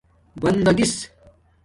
[0.41, 1.09] بندَگس